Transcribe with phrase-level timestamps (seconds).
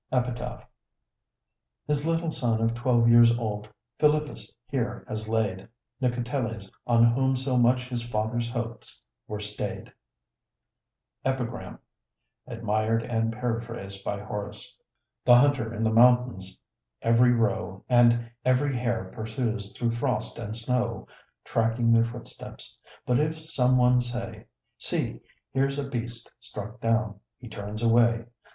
[0.11, 0.65] EPITAPH
[1.85, 3.69] His little son of twelve years old
[3.99, 5.67] Philippus here has laid,
[6.01, 9.93] Nicoteles, on whom so much his father's hopes were stayed
[11.23, 11.77] EPIGRAM
[12.47, 14.75] (Admired and Paraphrased by Horace)
[15.23, 16.57] The hunter in the mountains
[17.03, 21.07] every roe And every hare pursues through frost and snow,
[21.43, 22.75] Tracking their footsteps.
[23.05, 24.47] But if some one say,
[24.79, 25.19] "See,
[25.51, 28.25] here's a beast struck down," he turns away.